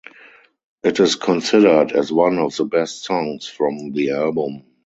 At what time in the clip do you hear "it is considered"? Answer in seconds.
0.83-1.91